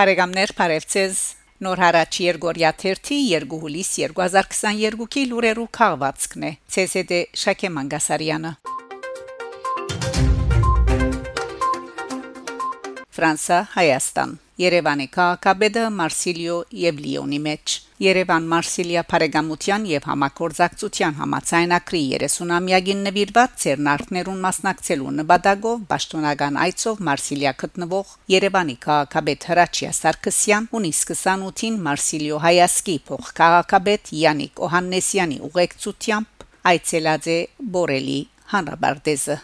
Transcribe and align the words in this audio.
Բարեկամներ, 0.00 0.52
Փարեվցես 0.56 1.18
Նոր 1.60 1.80
հարաճ 1.82 2.18
Երգորիա 2.24 2.70
1-ի 2.78 3.18
2 3.34 3.58
հուլիս 3.66 3.90
2022-ի 4.06 5.26
լուրերու 5.34 5.68
քաղվածքն 5.76 6.48
է 6.48 6.56
ՑՍԴ 6.86 7.22
Շակե 7.44 7.74
Մանգասարյանը 7.76 8.56
Ֆրանսա 13.16 13.56
Հայաստան 13.74 14.32
Երևանի 14.60 15.06
քաղաքաբեդը 15.14 15.82
Մարսիլիո 15.98 16.56
եւ 16.80 16.98
Լիոնի 17.04 17.38
մեջ 17.46 17.74
Երևան 18.04 18.44
Մարսիլիա 18.52 19.02
Փարեգամության 19.10 19.86
եւ 19.90 20.06
համակորձակցության 20.10 21.16
համացայնակրի 21.20 22.02
30-ամյակին 22.12 23.02
նվիրված 23.06 23.56
ցերնարկներուն 23.64 24.40
մասնակցելու 24.46 25.14
նպատակով 25.20 25.82
Պաշտոնական 25.90 26.60
այցով 26.66 27.02
Մարսիլիա 27.10 27.54
գտնվող 27.64 28.14
Երևանի 28.36 28.76
քաղաքաբեդ 28.86 29.48
Հրաչյա 29.50 29.92
Սարգսյան 30.00 30.68
ունիս 30.80 31.04
28-ին 31.10 31.80
Մարսիլիո 31.90 32.42
Հայասկի 32.46 32.98
փոխքաղաքաբեդ 33.10 34.12
Յանիկ 34.24 34.64
Օհաննեսյանի 34.70 35.40
ուղեկցությամբ 35.50 36.46
այցելած 36.74 37.32
է 37.34 37.38
Բորելի 37.74 38.20
հանրաբարդեզը 38.50 39.36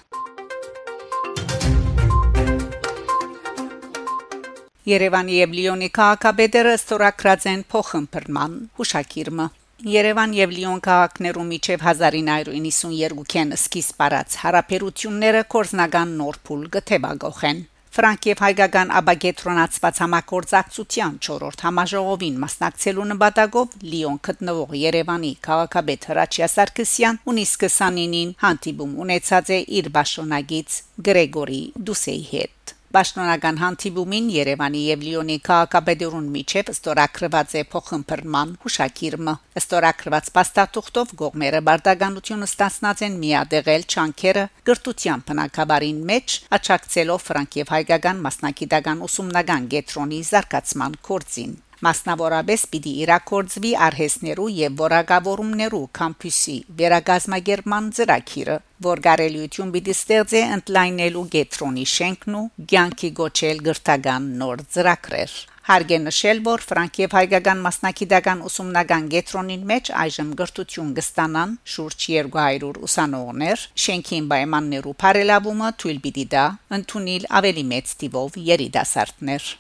Երևանի 4.87 5.33
եւ 5.35 5.55
Լիոնի 5.59 5.87
քաղաքապետերը 5.97 6.73
ստորագրած 6.79 7.47
են 7.51 7.63
փոխհմբռնման 7.73 8.53
հուշակիրը 8.79 9.47
Երևան 9.93 10.35
եւ 10.37 10.53
Լիոն 10.57 10.83
քաղաքներու 10.87 11.47
միջև 11.49 11.83
1992-ին 11.93 13.51
սկիզբ 13.57 14.05
առած 14.07 14.37
հարաբերությունները 14.43 15.41
կորզնական 15.55 16.13
նոր 16.21 16.39
փուլ 16.47 16.63
գտեբագոխեն 16.77 17.59
Ֆրանկ 17.97 18.29
եւ 18.31 18.45
հայկական 18.45 18.95
աբագետրոնացված 19.01 20.01
համակորձակցության 20.05 21.19
4-րդ 21.27 21.67
համաժողովին 21.67 22.41
մասնակցելու 22.47 23.09
նպատակով 23.11 23.77
Լիոն 23.91 24.23
գտնվող 24.31 24.79
Երևանի 24.85 25.33
քաղաքապետ 25.49 26.09
Հրաչյա 26.13 26.51
Սարգսյան 26.55 27.21
ունի 27.35 27.49
29-ին 27.57 28.35
հանդիպում 28.47 28.97
ունեցած 29.07 29.55
է 29.59 29.61
իր 29.81 29.93
ճշոնագից 29.99 30.81
Գրեգորի 31.11 31.63
Դուսեի 31.91 32.27
հետ 32.37 32.76
Պաշտոնական 32.95 33.59
հանդիպումին 33.63 34.29
Երևանի 34.37 34.83
եւ 34.87 35.03
Լիոնի 35.07 35.37
քաղաքապետերուն 35.49 36.29
միջև 36.37 36.71
ստորագրված 36.73 37.57
է 37.57 37.65
փոխհմբռնման 37.73 38.55
հուշակիրը։ 38.63 39.35
Ստորագրված 39.63 40.31
փաստաթուղթով 40.37 41.15
գողմերը 41.23 41.61
բարդականությունը 41.67 42.49
ստացնած 42.53 43.05
են 43.11 43.21
միադեղել 43.27 43.87
չանքերը 43.91 44.47
գրթության 44.71 45.27
բնակաբարին 45.27 46.01
մեջ, 46.15 46.41
աճակցելով 46.61 47.27
ֆրանկ 47.27 47.61
եւ 47.65 47.77
հայկական 47.77 48.25
մասնակիտական 48.31 49.07
ուսումնական 49.11 49.71
գետրոնի 49.77 50.21
զարգացման 50.31 51.01
կորձին։ 51.11 51.55
Մասնավորապես 51.85 52.63
պիտի 52.73 52.93
իրակորձվի 53.05 53.73
արհեսներու 53.87 54.47
եւ 54.59 54.79
որակավորումներու 54.81 55.83
կամպուսի 55.99 56.55
վերագազմագերման 56.79 57.91
ծրագիրը, 57.99 58.57
որ 58.87 59.03
գարելիություն 59.07 59.75
պիտի 59.75 59.97
ստեղծե 59.97 60.41
ընդլայնելու 60.57 61.27
գետրոնի 61.35 61.85
շենքն 61.97 62.39
ու 62.41 62.47
ցանկի 62.73 63.11
գոչել 63.21 63.61
գրթական 63.69 64.33
նոր 64.41 64.65
ծրագրեր։ 64.77 65.37
Հարկ 65.67 65.93
է 65.97 65.99
նշել, 65.99 66.41
որ 66.47 66.63
Ֆրանկ 66.63 66.99
եւ 67.01 67.15
հայկական 67.17 67.63
մասնակիտական 67.65 68.43
ուսումնական 68.47 69.09
գետրոնին 69.15 69.65
մեջ 69.71 69.91
այժմ 70.03 70.31
գրթություն 70.41 70.93
կստանան 71.01 71.57
շուրջ 71.75 72.07
200 72.13 72.71
ուսանողներ, 72.87 73.67
շենքին 73.87 74.31
պայմաններու 74.31 74.97
բարելավումը 75.03 75.75
թույլ 75.83 76.03
պիտի 76.07 76.27
դա 76.39 76.49
ընդունել 76.81 77.31
ավելի 77.43 77.69
մեծ 77.75 77.95
տիպով 78.05 78.43
երիտասարդներ։ 78.55 79.53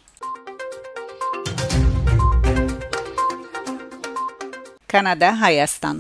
Կանադա 4.96 5.28
Հայաստան 5.44 5.98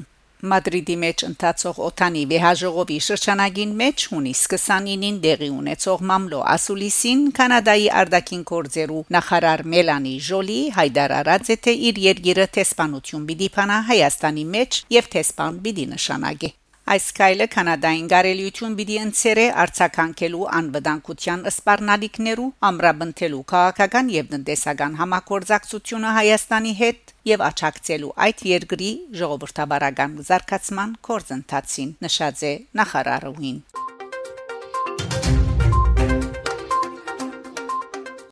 Մադրիդի 0.50 0.94
մեջ 1.02 1.24
ընթացող 1.26 1.80
օթանի 1.86 2.22
վեհաժողովի 2.30 2.96
շրջանագին 3.06 3.74
մեջ 3.80 4.04
հունիս 4.12 4.40
29-ին 4.52 5.18
դեղի 5.26 5.48
ունեցող 5.56 6.04
մամլո 6.10 6.40
ասուլիսին 6.54 7.28
կանադայի 7.38 7.86
արտաքին 8.02 8.44
գործերու 8.52 9.04
նախարար 9.16 9.64
Մելանի 9.76 10.14
Ժոլի 10.28 10.60
հայտարարած 10.80 11.50
է 11.52 11.58
թե 11.66 11.78
իր 11.92 12.04
երկիրը 12.08 12.46
տեսփանություն 12.56 13.26
պիտի 13.32 13.50
փանա 13.56 13.80
Հայաստանի 13.92 14.46
մեջ 14.56 14.84
եւ 14.96 15.10
տեսփան 15.16 15.60
պիտի 15.66 15.90
նշանակի 15.96 16.56
Այս 16.86 17.06
կայլը 17.18 17.46
կանադային 17.50 18.08
գարելիություն 18.12 18.74
պիտի 18.78 18.98
ընցերե 19.04 19.46
արցականքելու 19.62 20.44
անվտանգության 20.58 21.40
սպառնալիքներու, 21.50 22.44
ամրապնդելու 22.68 23.40
քաղաքական 23.52 24.12
եւ 24.14 24.28
տնտեսական 24.34 24.94
համակորձակցությունը 25.00 26.12
Հայաստանի 26.18 26.76
հետ 26.82 27.12
եւ 27.32 27.44
աճակցելու 27.48 28.12
այդ 28.28 28.46
երկրի 28.52 28.92
ժողովրդավարական 29.22 30.14
զարգացման 30.30 30.94
կորձընթացին 31.10 31.92
նշած 32.06 32.46
է 32.52 32.54
նախարարուին 32.82 33.60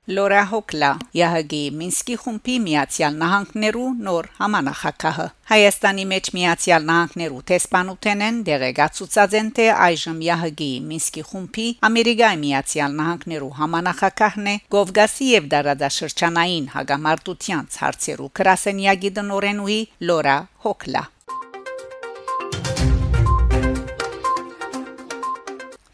Լորա 0.04 0.41
Հոկլա 0.50 0.88
ՀՀԳ 1.16 1.53
Մինսկի 1.81 2.15
խումբի 2.20 2.54
Միացյալ 2.60 3.15
Նահանգներու 3.20 3.84
նոր 4.04 4.26
համանախակահը 4.37 5.25
Հայաստանի 5.53 6.03
մեջ 6.10 6.26
Միացյալ 6.37 6.82
Նահանգներու 6.91 7.38
տեսփանութենեն 7.50 8.41
դեղեկացուցած 8.48 9.37
են 9.41 9.48
թե 9.56 9.69
այժմ 9.87 10.19
ՀՀԳ 10.26 10.69
Մինսկի 10.91 11.25
խումբի 11.28 11.64
Ամերիկայի 11.88 12.38
Միացյալ 12.44 12.98
Նահանգներու 13.00 13.48
համանախակահն 13.60 14.50
է 14.53 14.54
Գովգասի 14.75 15.28
եւ 15.31 15.47
Դարադաշրջանային 15.54 16.66
հագամարտության 16.75 17.70
հարցերու 17.81 18.28
գրասենյակի 18.41 19.12
դնորենուհի 19.20 19.78
Լորա 20.04 20.37
Հոկլա 20.69 21.04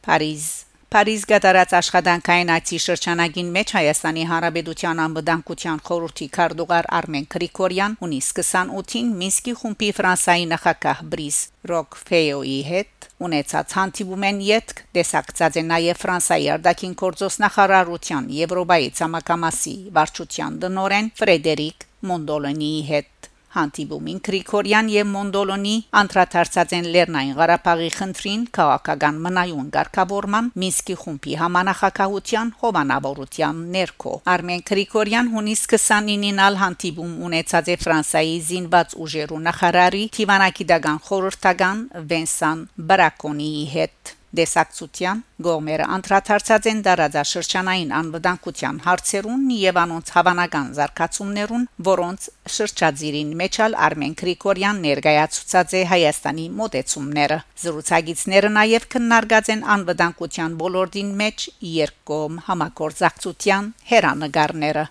Փարիզ 0.02 0.50
Փարիզ 0.90 1.24
գտարած 1.30 1.72
աշխատանքային 1.78 2.48
այցի 2.50 2.78
շրջանագին 2.82 3.50
մեջ 3.56 3.72
Հայաստանի 3.76 4.24
Հանրապետության 4.30 5.02
անվտանգության 5.04 5.82
խորհրդի 5.86 6.26
քարտուղար 6.36 6.88
Արմեն 6.98 7.28
Գրիգորյան 7.34 7.94
ունիս 8.06 8.30
28-ին 8.40 9.12
Մինսկի 9.20 9.54
խումբի 9.60 9.90
Ֆրանսայի 10.00 10.48
նախագահ 10.54 11.04
Բրիս 11.12 11.38
Ռոկֆեյոյի 11.70 12.58
հետ 12.72 13.08
ունեցած 13.30 13.76
հանդիպումեն 13.78 14.42
յետք 14.50 14.84
դեսակցած 14.98 15.60
է 15.62 15.64
նաև 15.70 16.02
Ֆրանսայի 16.02 16.52
արտաքին 16.58 16.98
գործոս 17.06 17.38
նախարարության 17.46 18.30
Եվրոպայի 18.40 18.94
ցամաքամասի 18.98 19.76
վարչության 20.00 20.58
դնորեն 20.66 21.14
Ֆրեդերիկ 21.22 21.90
Մոնդոլոնիի 22.10 22.82
հետ 22.90 23.29
Հանդիպումին 23.56 24.18
Գրիգորյան 24.26 24.90
եւ 24.94 25.08
Մոնդոլոնի 25.10 25.72
անդրադարձած 26.00 26.74
են 26.78 26.88
Լեռնային 26.94 27.32
Ղարաբաղի 27.40 27.88
խնդրին 27.96 28.44
քաղաքական 28.58 29.18
մնայուն 29.24 29.72
ղեկավարման 29.76 30.50
Մինսկի 30.62 30.96
խումբի 31.00 31.34
համանախակահության 31.40 32.52
հովանավորության 32.62 33.64
ներքո 33.74 34.14
Արմեն 34.36 34.64
Գրիգորյան 34.70 35.32
հունիս 35.34 35.64
29-ին 35.74 36.40
ալ 36.46 36.60
հանդիպում 36.62 37.18
ունեցած 37.30 37.74
է 37.74 37.78
Ֆրանսայի 37.86 38.38
զինված 38.52 38.96
ուժերու 39.06 39.42
նախարարի 39.50 40.06
Թիվանակիդական 40.20 41.04
խորհրդական 41.10 41.84
Վենսան 42.14 42.64
Բրակոնիի 42.90 43.68
հետ 43.74 44.16
Դեսակցության 44.38 45.20
գոմերը 45.42 45.86
անդրադարձած 45.90 46.66
են 46.70 46.82
դարաձաշրջանային 46.86 47.88
անվտանգության 48.00 48.76
հարցերուն 48.84 49.48
եւ 49.56 49.80
անոնց 49.82 50.12
հավանական 50.14 50.68
զարգացումներուն, 50.76 51.64
որոնց 51.88 52.28
շրջածիրին 52.56 53.32
մեջալ 53.40 53.74
Արմեն 53.88 54.14
Գրիգորյան 54.22 54.80
ներկայացուցած 54.86 55.74
է 55.80 55.82
Հայաստանի 55.90 56.46
մոտեցումները։ 56.60 57.40
Զրուցակիցները 57.64 58.52
նաեւ 58.60 58.88
քննարկած 58.94 59.52
են 59.56 59.66
անվտանգության 59.74 60.56
ոլորտին 60.62 61.12
մեջ 61.24 61.50
երկկողմ 61.74 62.40
համագործակցության 62.46 63.74
հերանեկարները։ 63.90 64.88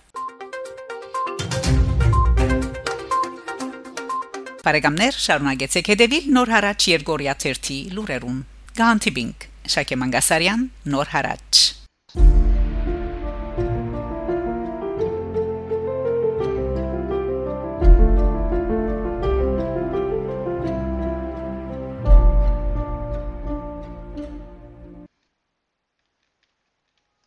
Բարեկամներ, 4.60 5.16
շարունակեցեք 5.24 5.90
հետևել 5.96 6.32
Նոր 6.36 6.50
հարաճ 6.60 6.88
Երգորիա 6.92 7.40
1-ի 7.40 7.78
լուրերուն։ 7.96 8.40
Գանտիբինգ 8.80 9.46
Շակե 9.74 9.96
Մանգասարյան 10.00 10.62
Նոր 10.94 11.10
հարաճ 11.12 11.64